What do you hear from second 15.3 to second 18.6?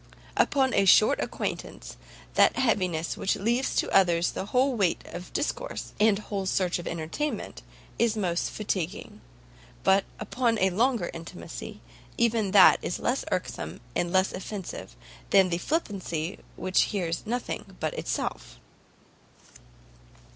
the flippancy which hears nothing but itself."